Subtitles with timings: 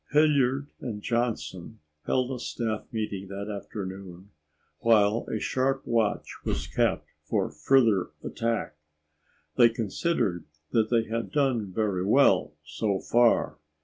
[0.13, 4.31] Hilliard and Johnson held a staff meeting that afternoon
[4.79, 8.75] while a sharp watch was kept for further attack.
[9.57, 13.59] They considered that they had done very well so far.